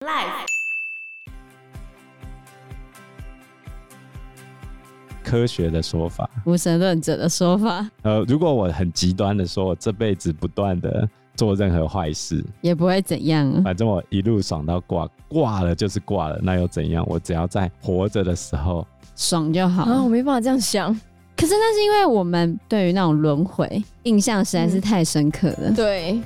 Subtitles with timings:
[0.00, 0.46] Life
[5.24, 13.60] 科学的说法，无神论者的说法，呃，如果我很极端的说，我这辈子不断的做任何坏事，也不会怎样。
[13.64, 17.04] 反正我一路爽到挂，挂了就是挂了，那又怎样？
[17.08, 18.86] 我只要在活着的时候
[19.16, 19.82] 爽就好。
[19.82, 20.94] 啊，我没办法这样想。
[21.36, 25.70] 可是那是因为我们对于那种轮回印象实在是太深刻了。
[25.70, 26.20] 嗯、对。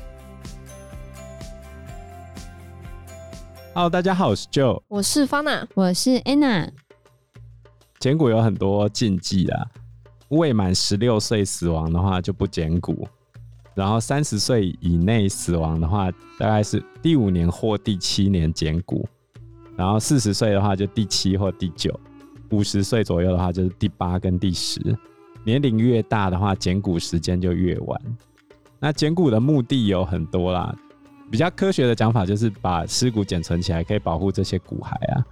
[3.75, 6.69] Hello，大家好，我是 Joe，我是 Fana，我是 Anna。
[7.99, 9.67] 捡骨有很多禁忌啊，
[10.29, 13.09] 未满十六岁死亡的话就不捡骨，
[13.75, 19.09] 然后三十岁以内死亡的话，大概是第五年或第七年捡骨，
[19.75, 21.99] 然后四十岁的话就第七或第九，
[22.51, 24.79] 五十岁左右的话就是第八跟第十。
[25.45, 27.99] 年龄越大的话，捡骨时间就越晚。
[28.79, 30.77] 那捡骨的目的有很多啦。
[31.33, 35.25] 比较科学的讲法就是把尸骨捡存起来，可以保护这些骨骸啊。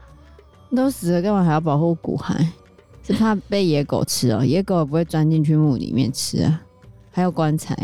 [0.75, 2.43] 都死了，干嘛还要保护骨骸？
[3.07, 4.45] 是怕被野狗吃哦、喔？
[4.45, 6.63] 野狗也不会钻进去墓里面吃啊。
[7.11, 7.77] 还有棺材。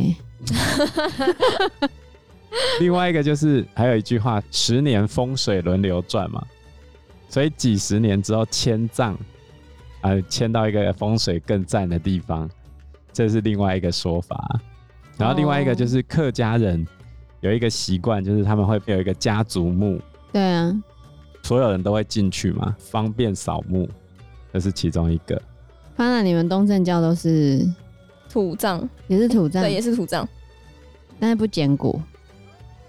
[2.81, 6.43] 另外一个就是还有一句话：十年风水轮流转嘛。
[7.29, 9.15] 所以几十年之后迁葬，
[10.01, 12.49] 啊，迁到一个风水更赞的地方，
[13.13, 14.59] 这是另外一个说法。
[15.19, 16.87] 然后另外一个就是客家人。
[17.41, 20.01] 有一个习惯，就是他们会有一个家族墓。
[20.33, 20.75] 对啊，
[21.43, 23.89] 所有人都会进去嘛，方便扫墓，
[24.53, 25.41] 这是其中一个。
[25.97, 27.67] 当然，你们东正教都是
[28.29, 30.27] 土葬，也是土葬，对，也是土葬，
[31.19, 32.01] 但是不捡骨，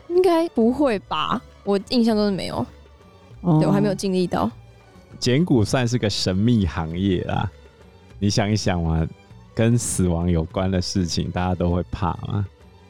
[0.09, 1.41] 应该不会吧？
[1.63, 2.65] 我印象中是没有，
[3.41, 4.49] 哦、对我还没有经历到。
[5.19, 7.49] 捡骨算是个神秘行业啦，
[8.19, 9.07] 你想一想嘛，
[9.53, 12.45] 跟死亡有关的事情，大家都会怕嘛。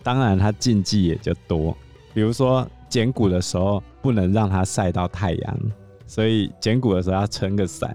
[0.08, 1.75] 当然，它禁忌也就多，
[2.13, 5.59] 比如说剪骨的时候不能让它晒到太阳，
[6.05, 7.94] 所以剪骨的时候要撑个伞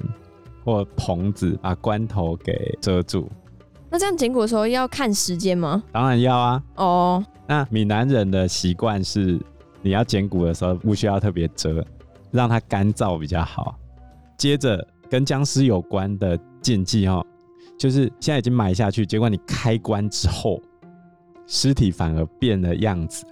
[0.62, 3.30] 或棚子把关头给遮住。
[3.88, 5.82] 那这样剪骨的时候要看时间吗？
[5.91, 6.62] 当然要啊。
[6.75, 7.25] 哦。
[7.26, 7.34] Oh.
[7.47, 9.41] 那闽南人的习惯是，
[9.81, 11.82] 你要剪骨的时候不需要特别遮，
[12.31, 13.75] 让它干燥比较好。
[14.37, 17.25] 接着跟僵尸有关的禁忌哦，
[17.78, 20.60] 就是现在已经埋下去，结果你开棺之后。
[21.54, 23.26] 尸体反而变了样子，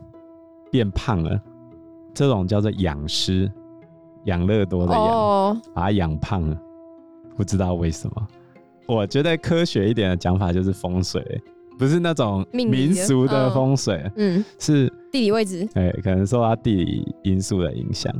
[0.71, 1.41] 变胖了，
[2.13, 3.51] 这种叫做养尸，
[4.25, 5.57] 养乐多的养，oh.
[5.73, 6.55] 把它养胖了，
[7.35, 8.29] 不知道为什么。
[8.87, 11.43] 我觉得科学一点的讲法就是风水，
[11.79, 18.15] 不是那种民俗的风水，嗯，是地理位置，对，可能受到地理因素的影响。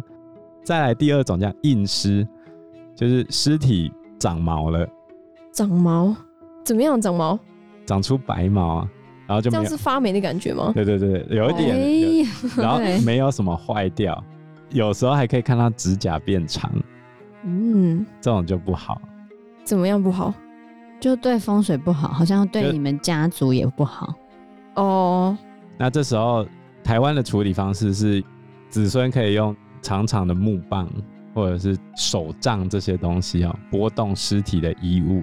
[0.65, 2.27] 再来第二种叫硬尸，
[2.97, 4.89] 就是尸体长毛了，
[5.53, 6.17] 长毛？
[6.65, 7.39] 怎么样长毛？
[7.85, 8.91] 长出白毛啊。
[9.31, 10.73] 然后就没有，这样是发霉的感觉吗？
[10.75, 12.27] 对对对，有一点，欸、
[12.57, 14.21] 然后 没有什么坏掉，
[14.71, 16.69] 有时候还可以看到指甲变长。
[17.45, 19.01] 嗯，这种就不好。
[19.63, 20.35] 怎么样不好？
[20.99, 24.13] 就对风水不好，好像对你们家族也不好。
[24.75, 25.39] 哦。
[25.79, 26.45] 那这时候
[26.83, 28.25] 台湾的处理方式是，
[28.69, 30.91] 子孙可以用长长的木棒
[31.33, 35.23] 或者是手杖这些东西哦，拨动尸体的衣物。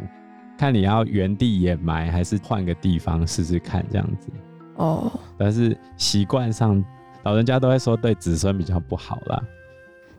[0.57, 4.29] 看你要原地掩埋，还是换个地方试试看，这样子。
[4.75, 5.11] 哦。
[5.11, 5.21] Oh.
[5.37, 6.83] 但是习惯上，
[7.23, 9.41] 老人家都会说对子孙比较不好啦。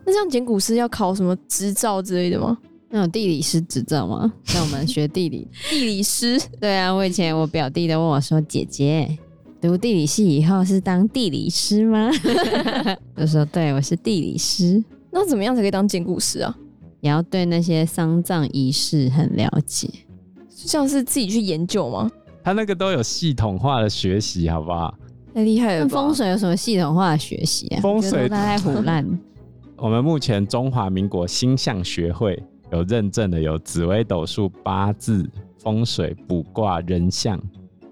[0.05, 2.57] 那这样捡骨师要考什么执照之类的吗？
[2.89, 4.31] 那种地理师执照吗？
[4.45, 6.39] 像我们学地理， 地理师。
[6.59, 9.17] 对啊，我以前我表弟都问我说：“姐姐，
[9.61, 12.09] 读地理系以后是当地理师吗？”
[13.15, 16.57] 就说：“对，我是地理师。”那怎么样才可以当捡骨师啊？
[17.01, 19.87] 也要对那些丧葬仪式很了解。
[20.67, 22.09] 像是自己去研究吗？
[22.43, 24.93] 他那个都有系统化的学习，好不好？
[25.33, 25.87] 太厉害了！
[25.87, 27.81] 风水有什么系统化的学习啊？
[27.81, 29.05] 风水他在唬烂。
[29.77, 37.39] 我们目前中华民国星象学会有认证的有紫微斗数、八字、风水、卜卦、人像，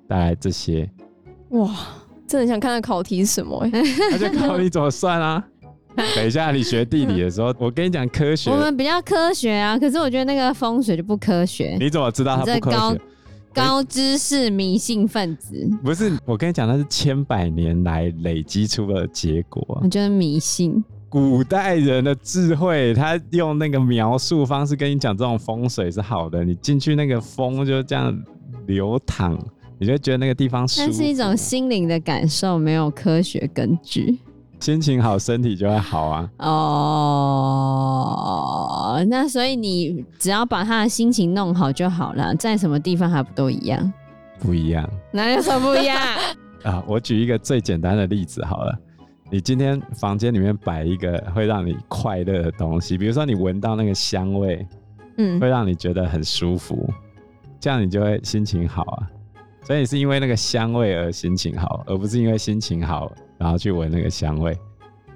[0.08, 0.90] 大概这些。
[1.50, 1.74] 哇，
[2.28, 3.66] 真的很想看看考题是什么？
[3.72, 5.46] 那就考你怎么算啊？
[6.16, 8.52] 等一下，你学地理的时候，我跟你讲科学。
[8.52, 11.76] 我们比较科学啊，可是我觉得那个风水就不科学。
[11.80, 12.78] 你怎么知道它不科学？
[12.78, 12.98] 高，
[13.54, 15.68] 高知识迷信分子。
[15.84, 19.80] 不是，我跟你讲，那是千百年来累积出的结果。
[19.82, 20.84] 我觉得迷信。
[21.10, 26.44] 古代人的智慧，他用那个描述方式跟你讲，这种风水是好的。
[26.44, 28.16] 你进去那个风就这样
[28.68, 29.40] 流淌，
[29.80, 30.88] 你就觉得那个地方舒服。
[30.88, 34.20] 那是一种心灵的感受，没有科学根据。
[34.60, 36.30] 心情好，身体就会好啊。
[38.90, 43.94] 哦，那所以你只要把他的心情弄好就好了，在什么地方还不都一样？
[44.40, 44.88] 不一样。
[45.12, 45.98] 哪有什么不一样？
[46.64, 48.76] 啊，我举一个最简单的例子好了。
[49.30, 54.66] 你今天房间里面摆一个会让你快乐的东西，比如说你闻到那个香味，
[55.18, 56.90] 嗯会让你觉得很舒服，
[57.60, 59.08] 这样你就会心情好啊。
[59.64, 64.58] 所以你是因为那个香味而心情好，而不是因为心情好然后去闻那个香味。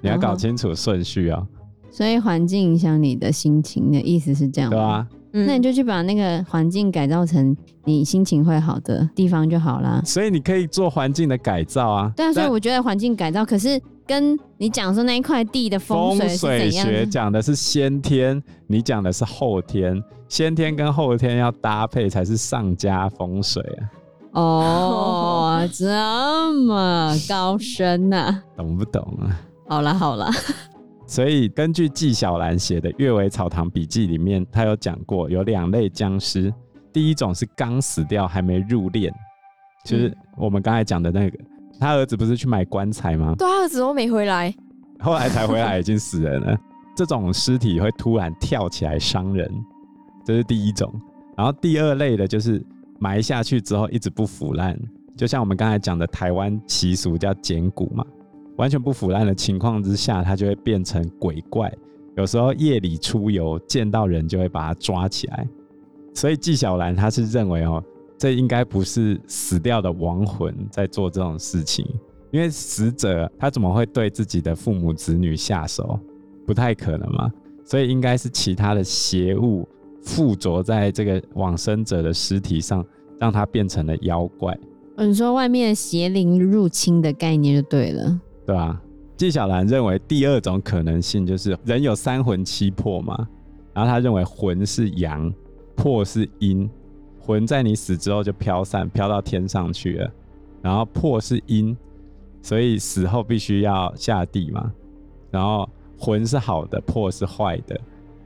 [0.00, 1.46] 你要搞清楚顺序啊、哦。
[1.90, 4.76] 所以环境影响你的心情的意思是这样吗？
[4.76, 5.08] 对啊。
[5.46, 10.02] 那你就去把那个环境改造成你心情会好的地方就好啦。
[10.04, 12.12] 所以你可以做环境的改造啊。
[12.14, 16.84] 对啊，所以我觉得环境改造，可是跟你讲说那一块地的风水是怎样？
[16.84, 20.02] 风水学讲的是先天，你讲的是后天。
[20.28, 23.88] 先天跟后天要搭配才是上佳风水啊。
[24.40, 28.44] 哦，这么高深呐、啊？
[28.56, 29.40] 懂不懂啊？
[29.68, 30.30] 好啦好啦。
[31.06, 36.52] 所以，根据纪晓岚写的《阅微草堂笔记》里面，他有讲过有两类僵尸。
[36.92, 39.10] 第一种是刚死掉还没入殓，
[39.84, 41.38] 就是我们刚才讲的那个，
[41.78, 43.34] 他儿子不是去买棺材吗？
[43.38, 44.54] 对，他儿子都没回来，
[45.00, 46.58] 后来才回来，已经死人了。
[46.96, 49.50] 这种尸体会突然跳起来伤人，
[50.24, 50.90] 这是第一种。
[51.36, 52.62] 然后第二类的就是
[53.02, 54.78] 埋下去之后一直不腐烂，
[55.16, 58.06] 就像我们刚才讲的台湾习俗叫捡骨嘛。
[58.58, 61.72] 完全不腐烂的情况之下，它就会变成鬼怪。
[62.16, 65.48] 有时候夜里出游，见到人就会把它抓起来。
[66.14, 67.82] 所以纪晓岚他是认为哦，
[68.16, 71.84] 这应该不是死掉的亡魂在做这种事情，
[72.30, 75.98] 因为死者他怎么会对自己的父母子女下手？
[76.46, 77.28] 不太可能嘛。
[77.64, 79.68] 所以应该是其他的邪物
[80.02, 82.84] 附着在这个往生者的尸体上，
[83.18, 84.56] 让它变成了妖怪。
[84.98, 88.20] 你说外面邪灵入侵的概念就对了。
[88.44, 88.80] 对吧？
[89.16, 93.28] 纪晓岚认为第二种可能性就是人有三魂七魄嘛，
[93.72, 95.32] 然后他认为魂是阳，
[95.76, 96.68] 魄是阴，
[97.20, 100.10] 魂在你死之后就飘散，飘到天上去了，
[100.60, 101.76] 然后魄是阴，
[102.42, 104.72] 所以死后必须要下地嘛，
[105.30, 107.80] 然后魂是好的，魄是坏的，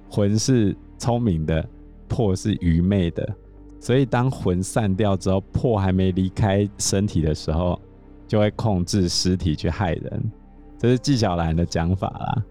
[0.09, 1.67] 魂是聪明的，
[2.09, 3.35] 魄是愚昧的，
[3.81, 7.81] 所以当魂散掉之后，魄还没离开身体的时候。
[8.29, 10.33] 就会控制尸体去害人，
[10.81, 12.43] 这是纪晓岚的讲法啦。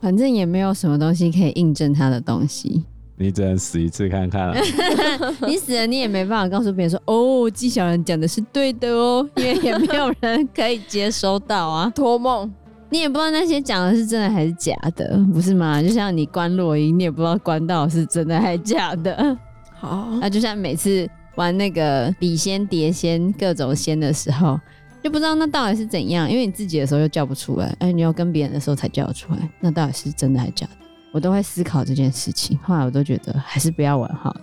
[0.00, 2.84] 反正也没有什么东西可以印证他的东西，
[3.16, 4.56] 你只能死一次看看了。
[5.44, 11.90] 你死了，你也没办法告诉别人说：“哦，纪晓岚讲的是对的哦。”因为也没有人可以接收到啊。
[11.92, 12.48] 托梦，
[12.96, 15.82] 你也不知道那些讲的是真的还是假的，不是吗？
[15.82, 19.36] 就像你关洛音，你也不知道关到是真的还是假的。
[19.74, 24.58] 好，那就像每次玩那个笔仙、碟仙各种仙的时候。
[25.04, 30.86] 就不知道那到底是怎样，因为你自己的时候又叫不出来，哎，你要跟别人的时候才叫得出来，那到底是真的还是假的？
[31.12, 34.40] 我都会思考这件事情，后来我都觉得还是不要玩好了。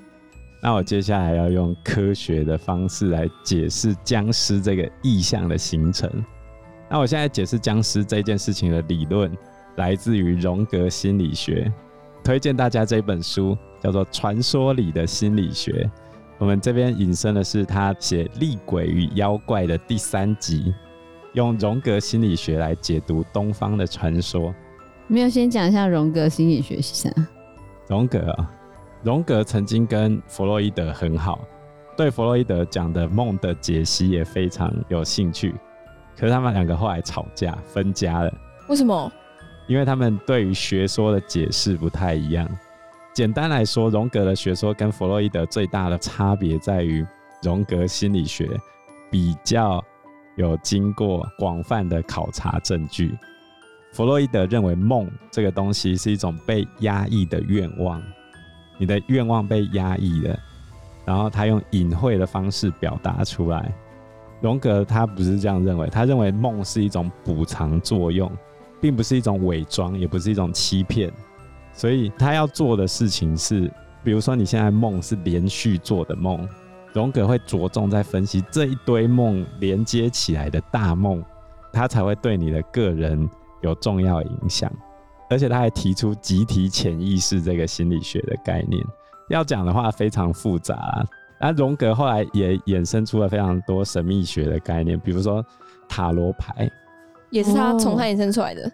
[0.61, 6.09] 那我接下来要用科学的方式来解释僵尸这个意象的形成。
[6.94, 9.36] 那我现在解释僵尸这件事情的理论，
[9.78, 11.74] 来自于荣格心理学，
[12.24, 15.72] 推荐大家这本书叫做《传说里的心理学》。
[16.38, 20.72] 我们这边引申的是他写厉鬼与妖怪的第三集，
[21.34, 24.54] 用荣格心理学来解读东方的传说。
[25.07, 27.10] 没有先讲一下荣格心理学是啥？
[27.88, 28.54] 荣格啊，
[29.01, 31.39] 荣格曾经跟弗洛伊德很好，
[31.98, 35.56] 对弗洛伊德讲的梦的解析也非常有兴趣。
[36.18, 38.33] 可是他们两个后来吵架分家了。
[38.69, 39.12] 为什么？
[39.68, 42.48] 因为他们对于学说的解释不太一样。
[43.13, 47.05] 简单来说，荣格的学说跟弗洛伊德最大的差别在于，
[47.41, 48.50] 荣格心理学
[49.12, 49.84] 比较
[50.36, 53.17] 有经过广泛的考察证据。
[53.91, 58.01] 弗洛伊德认为梦这个东西是一种被压抑的愿望，
[58.79, 60.38] 你的愿望被压抑了，
[61.05, 63.72] 然后他用隐晦的方式表达出来。
[64.43, 68.29] 荣格他不是这样认为，他认为梦是一种补偿作用，
[68.81, 71.09] 并不是一种伪装，也不是一种欺骗。
[71.71, 73.71] 所以他要做的事情是，
[74.03, 76.45] 比如说你现在梦是连续做的梦，
[76.91, 81.23] 荣格会着重在分析这一堆梦连接起来的大梦，
[81.71, 83.29] 他才会对你的个人
[83.62, 84.69] 有重要影响。
[85.29, 88.85] 而且他还提出集体潜意识这个心理学的概念，
[89.29, 91.01] 要讲的话非常复杂。
[91.40, 95.46] 那荣格后来也衍生出了非常多神秘学的概念，比如说
[95.88, 96.70] 塔罗牌，
[97.30, 98.72] 也是他从他衍生出来的。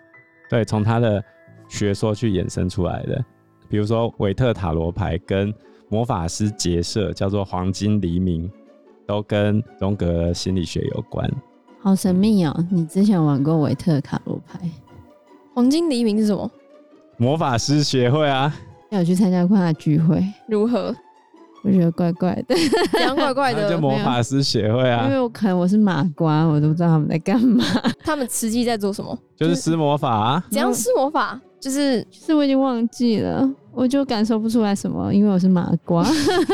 [0.50, 1.24] 对，从他的。
[1.72, 3.24] 学说去衍生出来的，
[3.70, 5.54] 比如说韦特塔罗牌跟
[5.88, 8.51] 魔法师结社叫做黄金黎明，
[9.06, 11.32] 都跟荣格心理学有关。
[11.80, 12.66] 好神秘哦！
[12.72, 14.60] 你之前玩过韦特塔罗牌？
[15.54, 16.50] 黄金黎明是什么？
[17.18, 18.51] 魔法师协会啊！
[18.89, 20.25] 要有去参加过他的聚会？
[20.48, 20.96] 如何？
[21.62, 22.56] 我觉得怪怪的，
[22.94, 23.70] 这样怪怪的。
[23.70, 27.63] 就魔法师协会啊，因为我可能我是麻瓜，我都不知道他们在干嘛。
[28.04, 29.18] 他们实际在做什么？
[29.36, 30.44] 就是施魔法啊。
[30.50, 31.39] 怎样施魔法？
[31.60, 36.01] 就是，是我已经忘记了，我就感受不出来什么，因为我是麻瓜。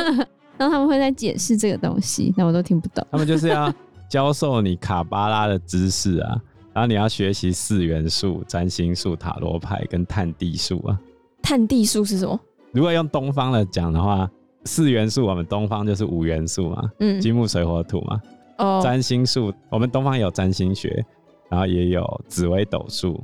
[0.57, 3.05] 然后他们会在解释这个东西，那我都听不懂。
[3.11, 3.71] 他们就是要
[4.09, 6.35] 教授你卡巴拉的知识啊，
[6.73, 10.97] 然后你要学习四元素、占星术、塔罗牌跟探地术啊。
[11.43, 12.39] 探地术是什么？
[12.71, 14.27] 如果用东方的讲的话。
[14.65, 18.21] 四元素，我们东方就是五元素嘛，嗯，金木水火土嘛。
[18.57, 21.03] 哦，占星术，我们东方有占星学，
[21.49, 23.21] 然后也有紫微斗数，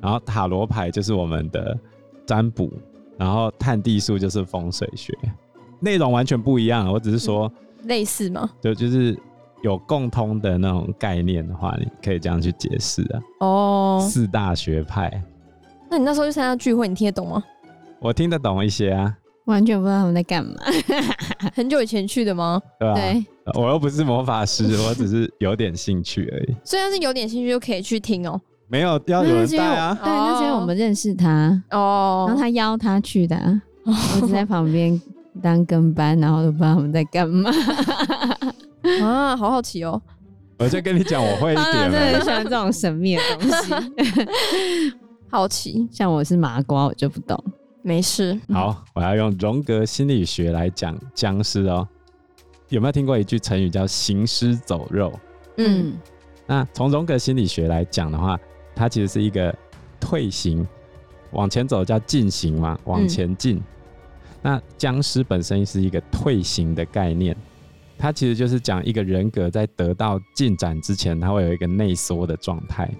[0.00, 1.76] 然后塔罗牌就是我们的
[2.26, 2.70] 占卜，
[3.16, 5.16] 然后探地术就是风水学，
[5.80, 6.92] 内容完全不一样。
[6.92, 7.50] 我只是说、
[7.80, 8.50] 嗯、类似吗？
[8.60, 9.18] 就就是
[9.62, 13.20] 有共通的那种概念的话，你可以这样去解释啊。
[13.40, 15.22] 哦，四大学派。
[15.88, 17.42] 那你那时候去参加聚会，你听得懂吗？
[17.98, 19.16] 我听得懂一些啊。
[19.46, 20.54] 完全不知道他们在干嘛。
[21.54, 22.60] 很久以前去的吗？
[22.78, 22.94] 对吧？
[22.94, 26.56] 对，我又不是魔法师， 我只是有点兴趣而已。
[26.64, 28.40] 虽然是有点兴趣，就可以去听哦、喔。
[28.68, 29.92] 没有要有人带啊。
[29.94, 35.00] 对，那是因为我们认识他哦，然后他邀他去的，我只在旁边
[35.42, 37.50] 当跟班，然后都不知道他们在干嘛。
[39.02, 40.02] 啊，好好奇哦、喔！
[40.58, 41.66] 我就跟你讲，我会一点。
[41.66, 43.74] 我真的很喜欢这种神秘的东西。
[45.28, 47.42] 好奇，像我是麻瓜，我就不懂。
[47.82, 51.88] 没事，好，我要用荣格心理学来讲僵尸哦。
[52.68, 55.12] 有没有听过一句成语叫“行尸走肉”？
[55.56, 55.94] 嗯，
[56.46, 58.38] 那从荣格心理学来讲的话，
[58.74, 59.54] 它其实是一个
[59.98, 60.66] 退行，
[61.32, 63.56] 往前走叫进行嘛，往前进。
[63.56, 63.62] 嗯、
[64.42, 67.34] 那僵尸本身是一个退行的概念，
[67.98, 72.90] 它其实就是讲一个人格在得到进展之前，它会有一个内缩的状态，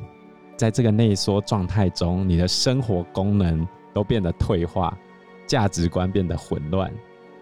[0.56, 3.68] 在这个内缩状态中，你的生活功能。
[3.92, 4.96] 都变得退化，
[5.46, 6.92] 价值观变得混乱，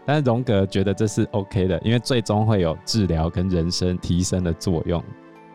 [0.06, 5.02] 但是荣格觉得这是 OK 的，因为最终会有治疗跟人生提升的作用，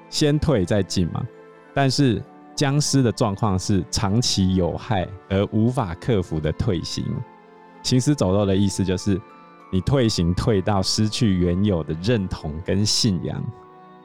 [0.10, 1.26] 先退再进嘛。
[1.74, 2.22] 但是
[2.56, 7.04] 僵尸的状况是长期有害而无法克服的退行，
[7.82, 9.20] 行尸走肉的意思就是
[9.72, 13.44] 你退行退到失去原有的认同跟信仰，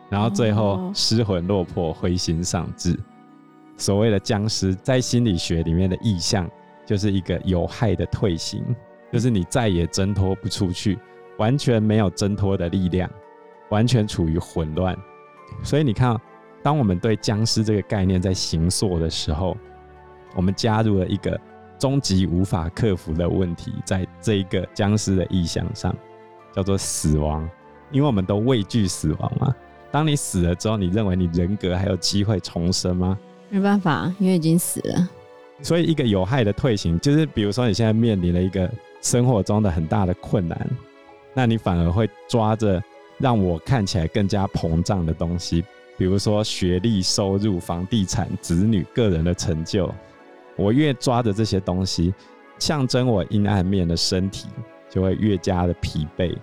[0.08, 2.98] 然后最后失魂落魄、灰心丧志。
[3.76, 6.50] 所谓的僵尸在心理学里面的意象。
[6.88, 8.64] 就是一个有害的退行，
[9.12, 10.98] 就是你再也挣脱不出去，
[11.36, 13.10] 完全没有挣脱的力量，
[13.68, 14.96] 完全处于混乱。
[15.62, 16.18] 所以你看，
[16.62, 19.54] 当我们对僵尸这个概念在形塑的时候，
[20.34, 21.38] 我们加入了一个
[21.78, 25.94] 终极无法克服的问题，在这一个僵尸的意象上，
[26.54, 27.46] 叫做死亡。
[27.90, 29.54] 因为我们都畏惧死亡嘛。
[29.90, 33.18] 当你死了之后，你认为你人格还有机会重生吗？
[33.50, 35.08] 没办法，因为已经死了。
[35.60, 38.70] 所以，一个有害的退行，就是比如说你现在面临了一个
[39.02, 40.70] 生活中的很大的困难，
[41.34, 42.82] 那你反而会抓着
[43.18, 45.64] 让我看起来更加膨胀的东西，
[45.96, 49.92] 比如说学历、收入、房地产、子女、个人的成就。
[50.56, 52.14] 我越抓着这些东西，
[52.58, 54.46] 象征我阴暗面的身体
[54.88, 56.36] 就会越加的疲惫，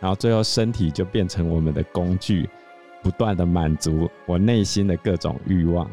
[0.00, 2.48] 然后最后身体就变成我们的工具，
[3.02, 5.88] 不断的满足我内心的各种欲望。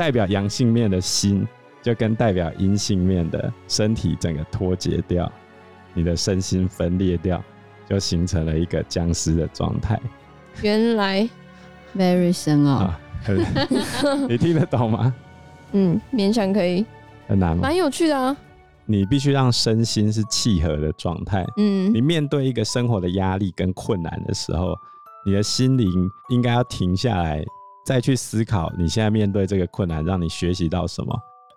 [0.00, 1.46] 代表阳性面的心，
[1.82, 5.30] 就跟代表阴性面的身体整个脱节掉，
[5.92, 7.44] 你的身心分裂掉，
[7.86, 10.00] 就形成了一个僵尸的状态。
[10.62, 11.28] 原来
[11.94, 13.00] ，very 深奥、啊，
[14.26, 15.14] 你听得懂吗？
[15.72, 16.86] 嗯，勉强可以。
[17.28, 17.64] 很难吗？
[17.64, 18.34] 蛮有趣的啊。
[18.86, 21.44] 你必须让身心是契合的状态。
[21.58, 24.74] 嗯，你面对一个生活的压力跟困难的时候，
[25.26, 27.44] 你的心灵应该要停下来。
[27.90, 31.12] 再去思考你现在面对这个困难，让你学习到什么，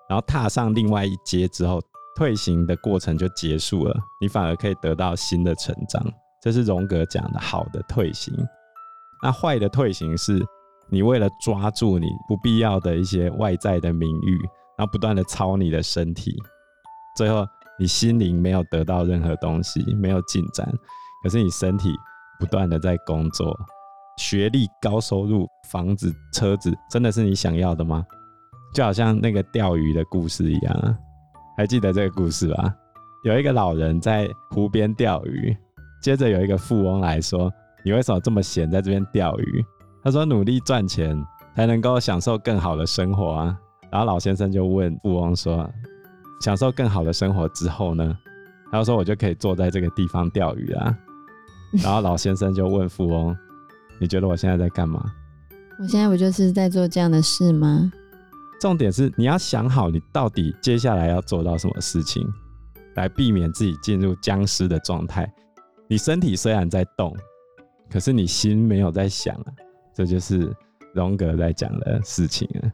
[0.09, 1.79] 然后踏上另外一阶之后，
[2.15, 6.03] 退行的过程就结束了，你反而可以得到新的成长。
[6.41, 8.33] 这是荣格讲的好的退行。
[9.21, 10.43] 那坏的退行是，
[10.89, 14.35] 你为了抓住你不必要的一些外在的名誉，
[14.75, 16.35] 然后不断的操你的身体，
[17.15, 17.45] 最后
[17.77, 20.67] 你心灵没有得到任何东西，没有进展，
[21.21, 21.93] 可是你身体
[22.39, 23.55] 不断的在工作。
[24.17, 28.05] 学历、高收入、房子、车子，真的是你想要的吗？
[28.73, 30.97] 就好像那个钓鱼的故事一样啊，
[31.57, 32.73] 还记得这个故事吧？
[33.23, 35.55] 有一个老人在湖边钓鱼，
[36.01, 37.51] 接着有一个富翁来说
[37.85, 39.65] ：“你为什么这么闲，在这边钓鱼？”
[40.03, 41.15] 他说：“努力赚钱，
[41.55, 43.57] 才能够享受更好的生活啊。”
[43.91, 45.69] 然后老先生就问富翁说
[46.41, 48.17] ：“享受更好的生活之后呢？”
[48.71, 50.97] 他说：“我就可以坐在这个地方钓鱼啊。”
[51.83, 53.37] 然后老先生就问富翁。
[54.03, 55.01] 你觉得我现在在干嘛？
[55.79, 57.89] 我现在不就是在做这样的事吗？
[58.59, 62.21] 重点是你要想好，你到底接下来要做到什么事情，
[62.95, 65.25] 来避免自己进入僵尸的状态，
[65.87, 67.15] 你身体虽然在动，
[67.89, 69.45] 可是你心没有在想啊，
[69.95, 70.53] 这就是
[70.93, 72.67] 荣格在讲的事情啊。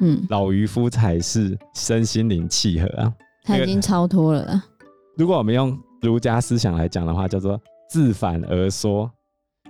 [0.00, 3.12] 嗯，老渔夫才是身心灵契合啊，
[3.44, 4.64] 他已经超脱了啦。
[5.18, 7.60] 如果我们用儒家思想来讲的话，叫做
[7.90, 9.10] 自反而说，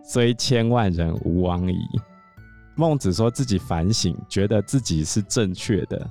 [0.02, 1.78] 虽千万人吾往矣。
[2.76, 6.10] 孟子说自己反省，觉得自己是正确的。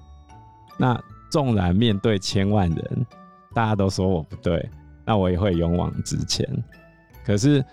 [0.78, 3.06] 那纵然面对千万人，
[3.54, 4.70] 大家都说我不对。
[5.06, 6.48] 那我也会勇往直前。
[7.26, 7.66] 可是，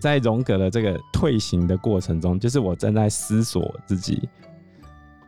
[0.00, 4.28] 在荣格的这个退行的过程中，就是我正在思索自己，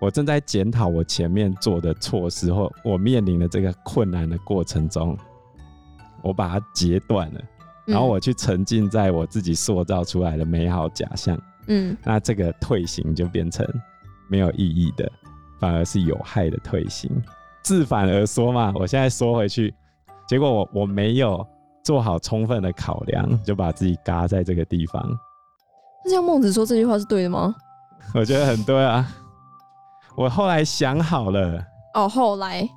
[0.00, 5.16] 我正在检讨我前面做的错事，或我面临的这个困难的过程中，
[6.22, 7.40] 我把它截断了，
[7.86, 11.38] 然后我去沉浸在我自己塑造出来的美好假象。
[11.68, 13.66] 嗯，那这个退行就变成
[14.28, 15.10] 没有意义的，
[15.58, 17.10] 反而是有害的退行。
[17.62, 19.74] 自反而说嘛，我现在缩回去。
[20.28, 21.46] 结果我我没有
[21.84, 25.02] 做好充分的考量，就把自己嘎在这个地方。
[26.04, 27.54] 那像孟子说这句话是对的吗？
[28.14, 29.06] 我觉得很对啊。
[30.16, 31.62] 我后来想好了。
[31.94, 32.68] 哦，后来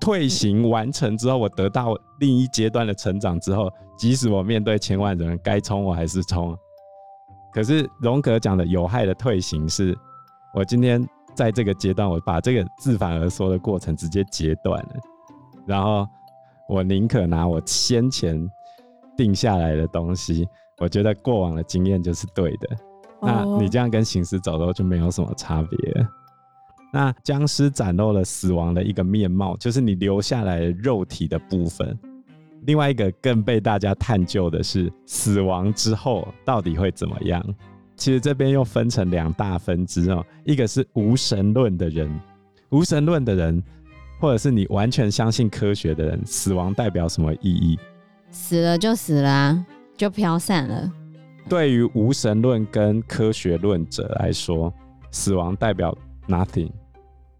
[0.00, 6.56] 退行完成之后，我得到另一阶段的成长之后，即使我面对千万人，该冲我还是冲。
[7.52, 9.96] 可是荣格讲的有害的退行是，
[10.54, 14.94] 我今天在这个阶段，我把这个自反而说的过程直接截断了，
[15.66, 16.06] 然后。
[16.66, 18.50] 我宁可拿我先前
[19.18, 20.48] 定下来的东西，
[20.78, 22.76] 我觉得过往的经验就是对的。
[23.20, 23.30] Oh.
[23.30, 26.08] 那你这样跟行尸走肉就没有什么差别了。
[26.90, 31.98] 那僵尸展露了死亡的一个面貌，就是你留下来肉体的部分。
[32.66, 37.44] 另外一个更被大家探究的是，死亡之后到底会怎么样？
[37.96, 42.20] 其实这边又分成两大分支哦，一个是无神论的人，
[42.70, 43.62] 无神论的人。
[44.20, 47.78] 或者是你完全相信科学的人，死亡代表什么意义？
[48.30, 49.66] 死了就死了啊，
[49.98, 50.90] 就飘散了。
[51.46, 54.72] 对于无神论跟科学论者来说，
[55.10, 55.94] 死亡代表
[56.26, 56.70] nothing，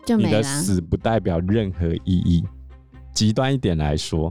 [0.04, 0.28] 就没了。
[0.28, 2.44] 你的死不代表任何意义。
[3.14, 4.30] 极端一点来说，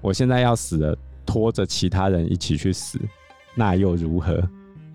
[0.00, 2.98] 我现在要死了，拖着其他人一起去死，
[3.54, 4.42] 那又如何？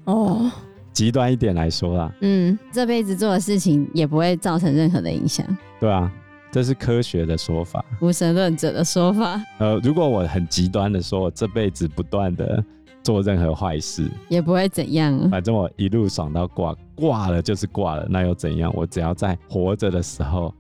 [0.06, 0.52] 哦，
[0.92, 5.46] 极端一点来说啦，嗯，这辈子做的事情也不会造成任何的影响。
[5.80, 6.12] 对啊。
[6.52, 9.42] 这是科学的说法，无神论者的说法。
[9.58, 12.64] 呃，如果我很极端的说，我这辈子不断的
[13.02, 15.28] 做任何坏事，也不会怎样。
[15.32, 18.72] 反正我一路爽到挂，挂了就是挂了，那又怎样？
[18.76, 20.54] 我只要在活着的时候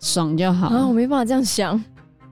[0.00, 0.66] 爽就好。
[0.66, 1.80] 啊，我没办法这样想。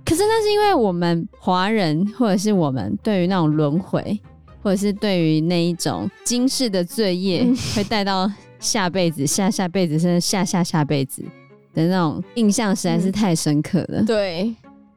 [0.04, 4.20] 可是那是因为我们华人，或者是我们对于那种轮回，
[4.62, 11.24] 或者是对于那一种今世的罪业，嗯、会带到下辈子、下下辈子，甚至下下下辈子。
[11.72, 14.00] 的那种印象实在是太深刻了。
[14.00, 14.06] 嗯。
[14.06, 14.54] 对，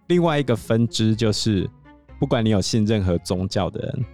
[0.08, 1.68] 另外一个分支就是，
[2.20, 4.06] 不管你有信任何宗教的人，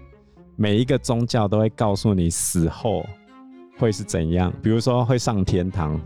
[0.56, 3.06] 每一个宗教都会告诉你死后
[3.78, 6.00] 会是怎样，比如说会上天堂，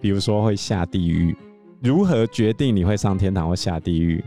[0.00, 1.34] 比如说会下地狱。
[1.82, 4.24] 如何决定你会上天堂或下地狱，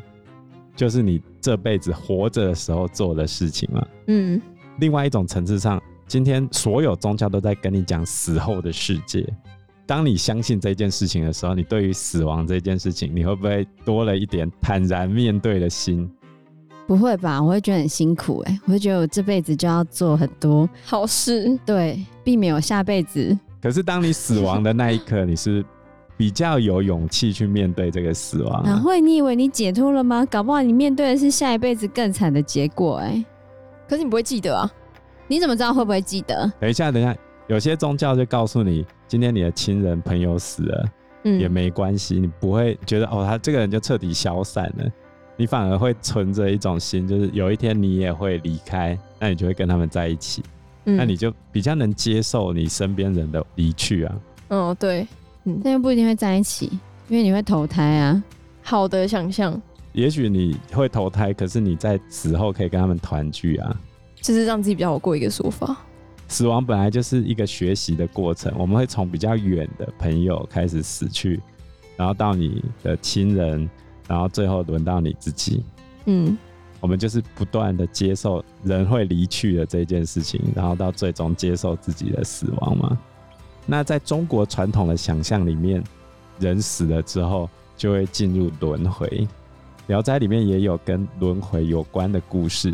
[0.78, 3.88] 就是你这辈子活着的时候做的事情了。
[4.08, 4.42] 嗯。
[4.80, 9.28] 另外一种层次上，今天所有宗教都在跟你讲死后的世界。
[9.88, 16.10] 当你相信这件事情的时候，你对于死亡这件事情，你会不会多了一点坦然面对的心？
[16.86, 23.38] 不会吧，我会觉得很辛苦哎，我会觉得我这辈子就要做很多好事， 对，避免我下辈子。
[23.62, 25.66] 可是当你死亡的那一刻，你是
[26.18, 28.72] 比较有勇气去面对这个死亡啊。
[28.72, 29.00] 哪会？
[29.00, 30.26] 你以为你解脱了吗？
[30.26, 33.24] 搞不好你面对的是下一辈子更惨的结果哎。
[33.88, 34.70] 可是你不会记得啊？
[35.28, 36.52] 你怎么知道会不会记得？
[36.60, 37.16] 等一下，等一下。
[37.48, 40.86] 有些宗教就告诉你，今天你的亲人朋友死了，
[41.24, 44.92] 嗯，也没关系，你不会觉得哦，他这个人就彻底消散了，
[45.38, 50.44] 你反而会存着一种心，就是有一天你也会离开，那你就会跟他们在一起，
[50.86, 54.16] 嗯，那你就比较能接受你身边人的离去啊。
[54.50, 55.08] 嗯，对，
[55.48, 56.70] 嗯，但又不一定会在一起，
[57.08, 58.22] 因为你会投胎啊。
[58.62, 59.60] 好的想象，
[59.94, 63.80] 也许你会投胎，可是你在死后可以跟他们团聚啊，
[64.16, 65.76] 就是让自己比较好过一个说法。
[66.28, 71.40] 死亡本来就是一个学习的过程，我们会从比较远的朋友开始死去，
[71.96, 73.70] 然后到你的亲人，
[74.06, 75.64] 然后最后轮到你自己。
[76.08, 76.38] 嗯，
[76.82, 82.98] 我们就是不断的接受人会离去的这件事情，然后到最终接受自己的死亡嘛。
[83.70, 85.84] 那在中国传统的想象里面，
[86.40, 89.08] 人死了之后就会进入轮回，
[89.88, 92.74] 《聊斋》里面也有跟轮回有关的故事。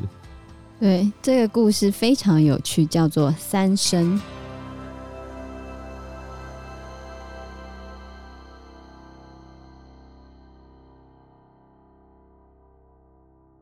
[0.79, 4.21] 对，这个故事非常有趣，叫做三生。